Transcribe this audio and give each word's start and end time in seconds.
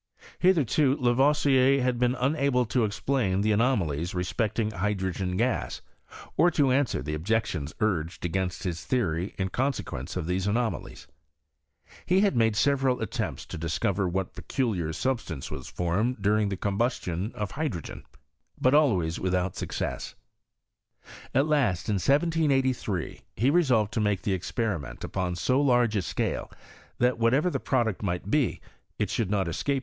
Hitherto 0.39 0.97
Lavoisier 0.99 1.83
had 1.83 1.99
been 1.99 2.15
unable 2.15 2.65
to 2.65 2.85
explain 2.85 3.41
the 3.41 3.51
anomalies 3.51 4.15
respecting 4.15 4.71
hydrogen 4.71 5.37
gas, 5.37 5.83
or 6.35 6.49
to 6.49 6.71
answer 6.71 7.03
the 7.03 7.13
objections 7.13 7.75
urged 7.79 8.25
against 8.25 8.63
his 8.63 8.83
theory 8.83 9.35
in 9.37 9.49
conse 9.49 9.83
quence 9.83 10.17
of 10.17 10.25
these 10.25 10.47
anomedies. 10.47 11.05
He 12.07 12.21
had 12.21 12.35
made 12.35 12.55
severed 12.55 12.97
att^oapts 12.97 13.45
to 13.45 13.59
discover 13.59 14.07
what 14.09 14.33
peculiar 14.33 14.91
substance 14.91 15.51
was 15.51 15.67
formed 15.67 16.19
during 16.19 16.49
the 16.49 16.57
combustion 16.57 17.31
of 17.35 17.51
hydrogen, 17.51 18.03
but 18.59 18.73
always 18.73 19.19
without 19.19 19.55
success: 19.55 20.15
at 21.35 21.45
last, 21.45 21.89
in 21.89 21.97
1783, 22.01 23.21
he 23.35 23.49
resolved 23.51 23.93
to 23.93 24.01
make 24.01 24.23
the 24.23 24.33
experiment 24.33 25.03
upon 25.03 25.35
so 25.35 25.61
large 25.61 25.95
a 25.95 26.01
scale, 26.01 26.49
that 26.97 27.19
ivbatever 27.19 27.51
the 27.51 27.59
product 27.59 28.01
might 28.01 28.31
be, 28.31 28.59
it 28.97 29.11
should 29.11 29.29
not 29.29 29.47
escape 29.47 29.75
VOL. 29.75 29.79